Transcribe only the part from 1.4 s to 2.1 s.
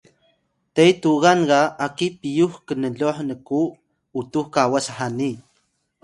ga aki